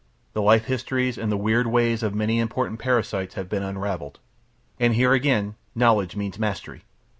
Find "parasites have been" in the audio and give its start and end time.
2.79-3.61